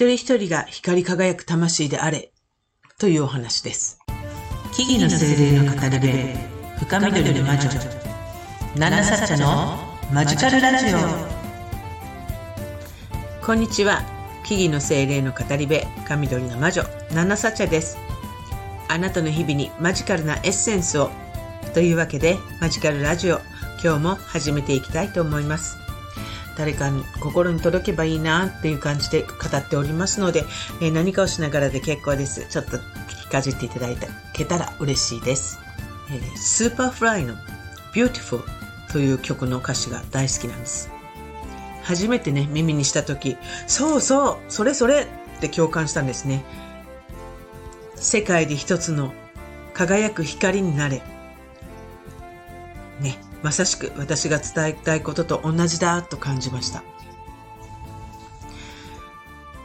[0.00, 2.32] 一人一人が光り輝く魂であれ
[2.98, 3.98] というお話です。
[4.72, 6.08] 木々の精霊の語り部
[6.78, 7.68] 深緑の魔女
[8.78, 9.76] ナナサッチャの
[10.10, 10.98] マジカルラジオ。
[13.44, 14.00] こんにちは。
[14.46, 16.82] 木々の精霊の語り部深緑の魔女
[17.12, 17.98] ナナサッチャです。
[18.88, 21.10] あなたの日々にマジカルなエッセンスを。
[21.74, 23.40] というわけでマジカルラジオ
[23.84, 25.79] 今日も始めていきたいと思います。
[26.56, 30.44] 誰かに心に届けばいいなっていう感じで語っておりますので、
[30.80, 32.46] えー、何かをしながらで結構です。
[32.48, 35.58] ちょっと聞かじっていただいたけたら嬉しいです。
[36.10, 37.34] えー、 Superfly の
[37.94, 38.42] Beautiful
[38.92, 40.90] という曲の歌詞が大好きなんです。
[41.82, 45.06] 初めてね、耳にした時、そうそう、それそれ
[45.38, 46.44] って共感したんですね。
[47.96, 49.12] 世界で一つの
[49.74, 51.02] 輝く光になれ。
[53.00, 53.18] ね。
[53.42, 56.82] まさしく私が伝えたいことと同じだと感じました。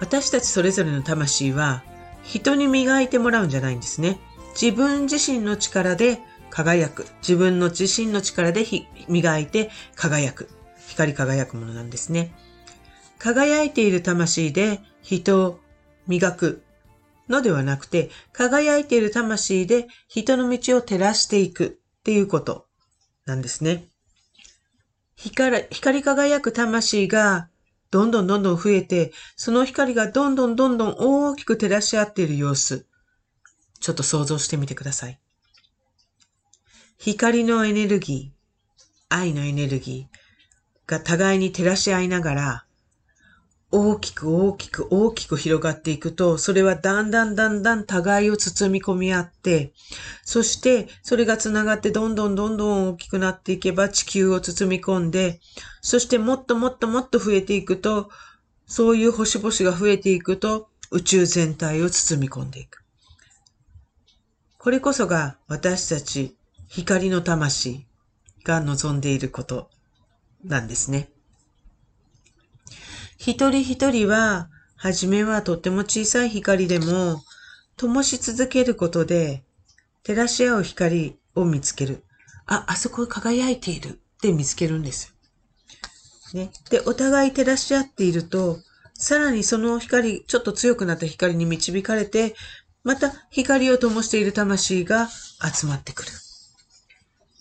[0.00, 1.84] 私たちそれぞれの魂は
[2.22, 4.18] 人に磨いてもらうんじゃないんですね。
[4.60, 7.06] 自分自身の力で輝く。
[7.20, 8.64] 自分の自身の力で
[9.08, 10.48] 磨いて輝く。
[10.88, 12.34] 光り輝くものなんですね。
[13.18, 15.60] 輝いている魂で人を
[16.06, 16.62] 磨く
[17.28, 22.66] のではなくて、輝いている魂で人の道を照らしていくっていうこと
[23.26, 23.88] なんですね。
[25.16, 27.48] 光光り輝く魂が
[27.90, 32.86] どんどんどんどん増えて、その光がどんどんどんどん大きく照らし合っている様子。
[33.80, 35.20] ちょっと想像してみてください。
[36.98, 42.66] 光のエネルギー、愛のエネルギーが互いに照らし合いながら、
[43.74, 49.72] 大きく大きく大きく広がっていくと、それはだんだんだんだん互いを包み込み合って、
[50.24, 55.40] そしてそれが繋がってどんどんどんどん大きくなっていけば地球を包み込んで、
[55.80, 58.10] そしてもっともっともっと増えていくと、
[58.66, 62.84] そういう星々が増えていくと宇宙全体を包み込んでいく。
[64.58, 66.36] これこそが私たち
[66.68, 67.86] 光の魂
[68.44, 69.70] が望んでいること
[70.44, 71.08] なんですね。
[73.24, 77.22] 一人一人は、はじめはとっても小さい光でも、
[77.76, 79.44] 灯し続けることで、
[80.02, 82.02] 照らし合う光を見つける。
[82.46, 85.14] あ、あそこ輝いているって見つけるんです。
[86.34, 86.50] ね。
[86.68, 88.58] で、お互い照らし合っていると、
[88.94, 92.34] さらにその光、ちょっと強くなった光に導かれて、
[92.82, 96.10] また光を灯している魂が集まってくる。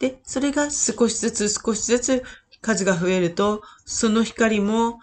[0.00, 2.22] で、それが少しずつ少しずつ
[2.60, 5.00] 数が増えると、その光も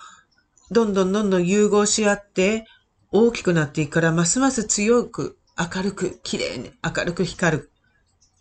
[0.71, 2.65] どんどんどんどん融合し合って
[3.11, 7.71] 大きくなっていくから、ますます強く、明るく、綺麗に明るく光る、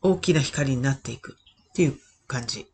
[0.02, 1.36] 大きな光になっていく
[1.70, 1.96] っていう
[2.26, 2.66] 感じ。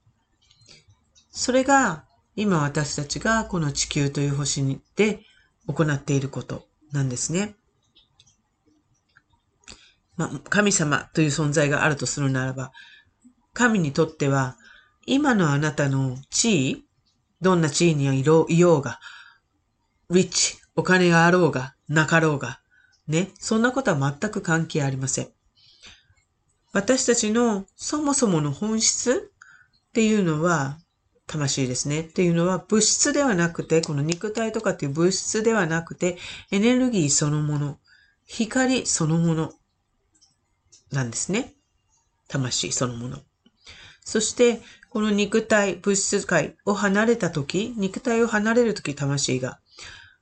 [1.31, 2.05] それが、
[2.37, 5.21] 今私たちがこの地球という星で
[5.69, 7.55] 行っていることなんですね。
[10.17, 12.73] まあ、神様という存在があるとするならば、
[13.53, 14.57] 神にとっては、
[15.07, 16.85] 今のあなたの地位、
[17.41, 18.99] どんな地位にいようが、
[20.15, 22.61] リッチ、お金があろうが、なかろうが、
[23.07, 25.29] ね、そんなことは全く関係ありません。
[26.73, 29.31] 私たちのそもそもの本質
[29.89, 30.79] っていうのは、
[31.27, 32.01] 魂ですね。
[32.01, 36.19] っていうのは物質ではなくて、この肉体とかっていう物質ではなくて、
[36.51, 37.79] エネルギーそのもの、
[38.27, 39.53] 光そのもの
[40.91, 41.55] なんですね。
[42.29, 43.19] 魂そのもの。
[44.05, 44.61] そして、
[44.91, 49.61] この肉体、物質界を離れたとき、肉体を離れるとき、魂が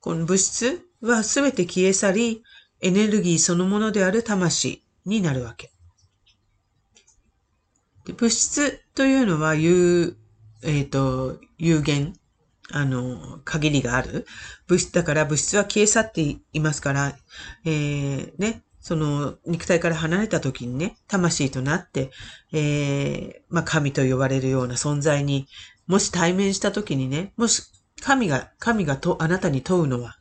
[0.02, 2.42] この物質はすべて消え去り、
[2.80, 5.70] エネルギーそのものである魂になるわけ。
[8.04, 10.16] で物質というのは有、
[10.64, 12.14] えっ、ー、と、有限、
[12.72, 14.26] あの、限りがある。
[14.66, 17.16] 物質だから物質は消え去っていますから、
[17.64, 22.10] えー、ね、その肉体から離れた時にね、魂となって、
[22.52, 25.46] えー、まあ神と呼ばれるような存在に、
[25.86, 27.62] もし対面した時にね、もし
[28.00, 30.16] 神が、神がと、あなたに問うのは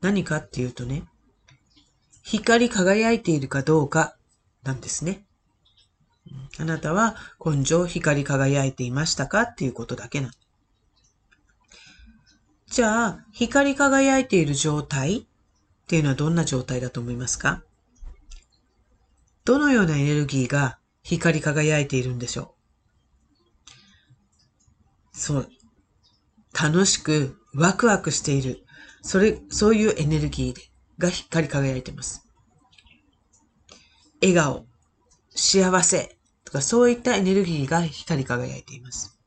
[0.00, 1.04] 何かっていうとね、
[2.22, 4.16] 光り輝いているかどうか
[4.62, 5.24] なんですね。
[6.58, 10.30] あなたは根性光り輝いていましたかっていうことだけな。
[12.68, 15.24] じゃあ、光り輝いている状態っ
[15.86, 17.62] ていうのはどんな状態だと思いますか？
[19.44, 22.54] どのようなエネルギーが光り輝いているんでしょ
[25.12, 25.16] う？
[25.16, 25.50] そう。
[26.60, 28.64] 楽しくワクワクしている。
[29.02, 30.54] それ、そういうエネルギー
[30.98, 32.24] が光り輝いています。
[34.20, 34.66] 笑顔、
[35.34, 39.18] 幸せとかそういったエネルギーが光り輝いています。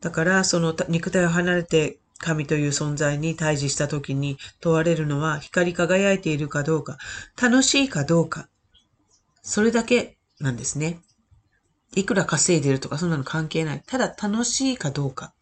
[0.00, 6.98] だから、その肉体を離れて神という存在に対峙した時に問われるのは光り輝いているかどうか、
[7.40, 8.48] 楽しいかどうか、
[9.42, 11.00] それだけなんですね。
[11.96, 13.82] いくら稼いでるとかそんなの関係ない。
[13.86, 15.34] ただ楽しいかどうか。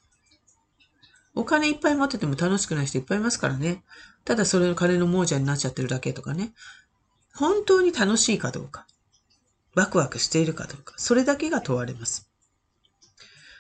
[1.35, 3.85] お金いっぱい持ってても楽しくない人いっぱいいますからね。
[4.25, 6.53] ただそれの金の亡者になっちゃってるだけとかね。
[7.35, 8.87] 本当に楽しいかどうか。
[9.75, 10.95] ワクワクしているかどうか。
[10.97, 12.29] それだけが問われます。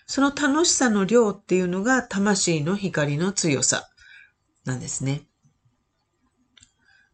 [0.06, 3.88] その楽しさの量っていうのが魂の光の強さ
[4.64, 5.22] なんですね。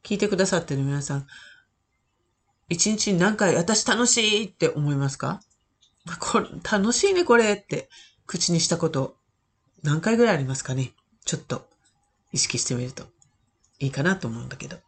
[0.03, 1.27] 聞いてくださってる皆さん、
[2.69, 5.41] 一日に何回私楽しいって思いますか？
[6.71, 7.89] 楽しいねこれって
[8.27, 9.17] 口にしたこと
[9.85, 10.93] 何回ぐらいありますかね？
[11.25, 11.69] ちょっと
[12.33, 13.05] 意識してみると
[13.79, 14.79] いいかなと思うんだけど。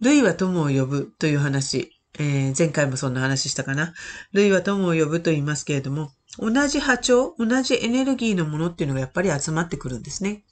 [0.00, 1.92] 類は友を呼ぶという話。
[2.20, 3.94] えー、前回もそんな話したかな。
[4.32, 10.44] 類は友を呼ぶと言いますけれども、同じ波長、同じエネルギーのものっていうのがやっぱり集まってくるんですね。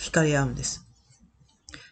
[0.00, 0.86] 惹かれ合うんです。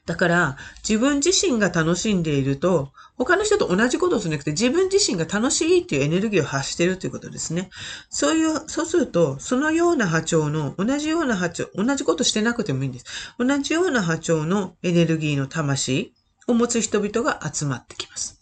[0.08, 0.56] だから、
[0.88, 7.68] 自分自身が楽しんでいると、他の人と同じことをするんじゃなくて、自分自身が楽しいっていうエネルギーを発しているということですね。
[8.08, 13.04] そういう、そうすると、そのような波長の、同じような波長、同じことしてなくてもいいんです。
[13.38, 16.14] 同じような波長のエネルギーの魂
[16.46, 18.40] を持つ人々が集まってきます。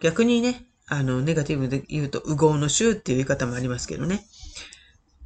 [0.00, 4.24] 逆にね、あの、ネガティブで言うと、右合の衆っていう言い方もありますけどね。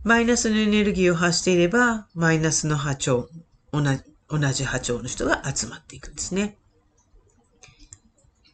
[0.02, 3.28] マイナスのエネルギーを発していれば、マイナスの波長、
[3.72, 6.56] 同じ、同じ波長の人が集まっていくんですね。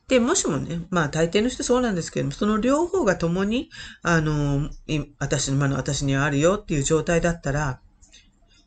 [0.08, 3.70] で、もしもね、まあ大抵の人そうなんですけども、その両方が共に、
[4.02, 4.68] あの、
[5.18, 7.80] 私の、今の私にはあるよっていう状態だったら、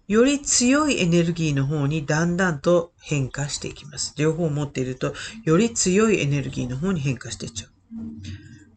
[0.08, 4.14] より強いエネルギーの方にだんだんと変化していきます。
[4.18, 7.72] 両方持っていると、より強いエネルギーの方に変化していっちゃう。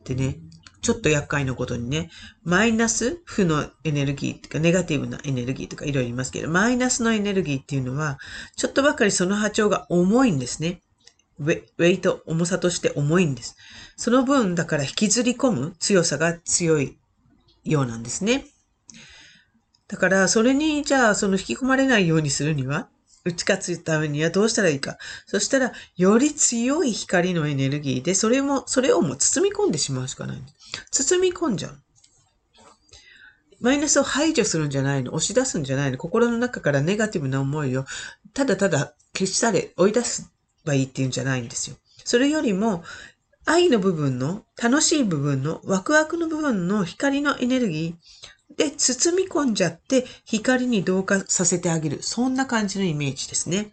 [0.05, 0.40] でね、
[0.82, 2.10] ちょっと厄介なことにね、
[2.42, 8.18] マイナス、負のエネルギーとか、ネガティブなエネルギーとかいろいろ言いますけど、マイナスのエネルギーっていうのは、
[8.56, 10.82] ちょっとばかりその波長が重いんですね。
[11.38, 13.56] ウェイト、重さとして重いんです。
[13.96, 16.98] その分、だから引きずり込む強さが強い
[17.64, 18.46] ようなんですね。
[19.88, 22.88] だから、それに、じゃあ、その引き込まれないようにするには、
[23.25, 24.99] 打ち勝つためにはどうしたらいいか。
[25.26, 30.43] そしたら、より強い光のエネルギーで、それも、それをもう包み込んでしまうしかない。
[30.90, 31.78] 包み込んじゃう。
[33.61, 37.84] マイナスを排除するんじゃないの押し出すんじゃないの心の中からネガティブな思いを、
[38.32, 40.25] ただただ消し去れ、追い出せ
[40.64, 41.76] ばいいっていうんじゃないんですよ。
[42.05, 42.82] それよりも、
[43.44, 52.02] 愛の部分の、楽しい部分の、ワクワクの部分の光のエネルギー、で、包み込んじゃって光に同化させてあげる。
[52.02, 53.73] そんな感じのイメージですね。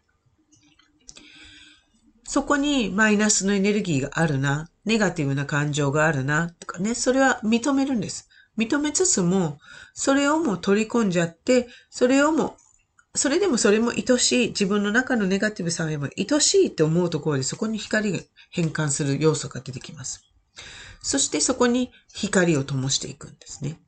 [2.24, 8.30] そこにマイナスのエネルギーがあるな、ネガティブな感情があるな、とかね、それは認めるんです。
[8.58, 9.60] 認めつつも、
[9.94, 12.58] それをも取り込んじゃって、それをも、
[13.16, 18.20] それでもそれも愛しい、自分の中のネガティブさでも愛しいって思うところでそこに光が
[18.52, 20.24] 変換する要素が出てきます。
[21.02, 23.80] そしてそこに光を灯していくんですね。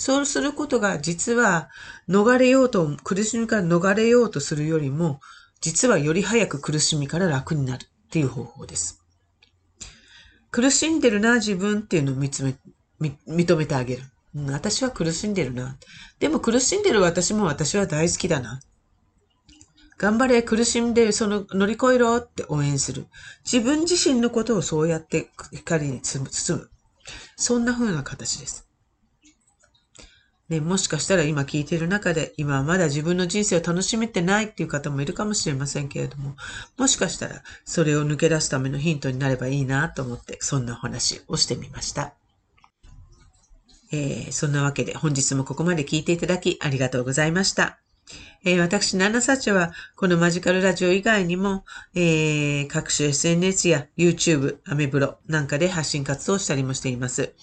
[0.00, 1.68] そうすることが実は
[2.08, 5.20] 逃れようと、苦しみから逃れようとするよりも、
[5.60, 9.04] 実はより早く苦しみから楽になるっていう方法です。
[10.50, 12.56] 苦しんでるな、自分っていうのを見つめ、
[13.28, 14.04] 認めてあげる。
[14.46, 15.76] 私は苦しんでるな。
[16.18, 18.62] でも苦しんでる私も私は大好きだな。
[19.98, 23.04] 頑張れ、苦しんで、その乗り越えろって応援する。
[23.44, 26.70] 自分自身のことをそうやって光に包む。
[27.36, 28.69] そんな風な形です。
[30.50, 36.34] ね、もしかしたら今聞いている中で、今はまだ自分の人生を楽しめてないっていう方もいるかもしれませんけれども、
[36.76, 42.14] もしかしたらそれを抜け出すためのヒントになればいいなと思って、そんなお話をしてみました。
[43.92, 47.79] えー、そんなわけで本日もここまで聞いていただきありがとうございました。
[48.42, 51.64] えー、私、ナナサチは、このマジカルラジオ以外にも、
[51.94, 57.34] えー、各種 SNS や YouTube、アメブロなんかで発信活動したりもしています。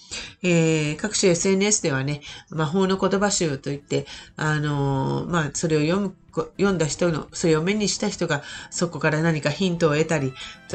[0.42, 2.20] えー、各種 SNS ではね、
[2.50, 4.06] 魔法の言葉集といって、
[4.36, 6.14] あのまあ、それを読む
[6.56, 10.32] 読んだ人の、それを目にした人が、そこから何かヒントを得たり、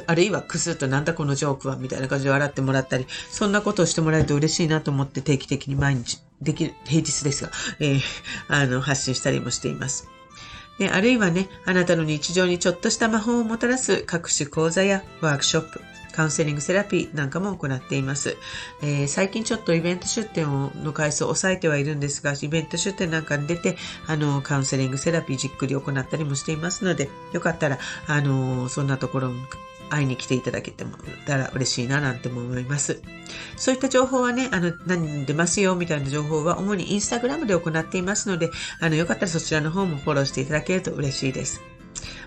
[0.08, 8.02] あるいはクスッとなんだこのジョークは、みたいな感じで笑ってもらったり、そんなことをしてもらえると嬉しいなと思って定期的に毎日、できる、平日ですが、えー、
[8.48, 10.08] あの、発信したりもしています。
[10.80, 15.82] であるいはね、あなたの日常にちょっとした魔法をもたらす各種講座やワークショップ、
[16.14, 18.38] カウンセリングセラピーなんかも行っています。
[18.82, 23.78] えー、最近ちょっとイベント出店をの回数を抑えてはいるんですが、イベント出店なんかに出て、
[24.08, 29.42] あの、カウンセリングセラピーじっくり行ったりもしていますので、よかったら、あの、そんなところも
[29.90, 33.02] 会いに来ていただけてもたら嬉しいななんても思います。
[33.58, 41.73] そういった情報はね、あの、何出ますよみたいな情報は主にインスタグラムで行っていますので、あの、よかったらそちらの方もフォローしていただけると嬉しいです。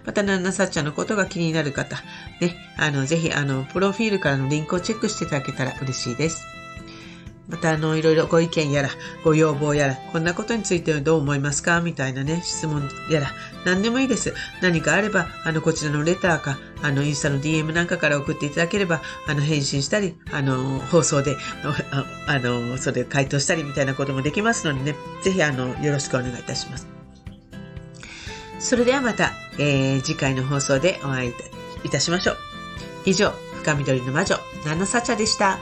[0.06, 1.96] また、ナナサッチャのことが気になる方、
[2.40, 6.44] ね、あの、ぜひ、あの、プロフィールからのリンクをチェックしていただけたら嬉しいです。
[7.48, 8.88] また、あの、いろいろご意見やら、
[9.22, 11.80] ご要望やら、こんなことについてはどう思いますか？
[11.80, 13.30] みたいなね、質問やら、
[13.64, 14.34] 何でもいいです。
[14.62, 21.36] 何かあれば、あの、こちらのレターか、あの、インスタの DM なんかから送っていただければ、あの、返信したり、あの、放送で、
[22.26, 26.96] あの、それ回答したりみたいなこともできますのでね、ぜひ、あの、よろしくお願いいたします。
[28.66, 31.32] それではまた、えー、次回の放送でお会い
[31.85, 32.37] いたしましょう。
[33.04, 33.30] 以上、
[33.62, 35.61] 深緑の魔女、ナナサチャでした。